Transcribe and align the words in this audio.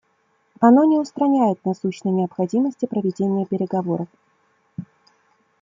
Оно 0.59 0.83
не 0.85 0.97
устраняет 0.97 1.63
насущной 1.63 2.11
необходимости 2.11 2.87
проведения 2.87 3.45
переговоров. 3.45 4.07